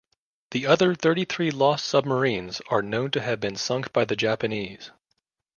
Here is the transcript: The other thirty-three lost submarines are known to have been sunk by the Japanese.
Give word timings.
The 0.49 0.65
other 0.65 0.95
thirty-three 0.95 1.51
lost 1.51 1.85
submarines 1.85 2.59
are 2.71 2.81
known 2.81 3.11
to 3.11 3.21
have 3.21 3.39
been 3.39 3.55
sunk 3.55 3.93
by 3.93 4.03
the 4.03 4.15
Japanese. 4.15 4.89